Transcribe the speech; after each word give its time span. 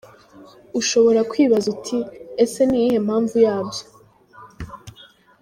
Ushobora 0.79 1.19
kwibaza 1.31 1.67
uti 1.75 1.97
ese 2.43 2.61
ni 2.67 2.77
iyihe 2.79 2.99
mpamvu 3.07 3.35
yabyo?. 3.45 3.83